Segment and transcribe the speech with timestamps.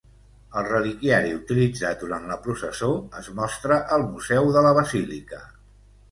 [0.59, 5.43] El reliquiari utilitzat durant la processó es mostra al Museu de la Basílica.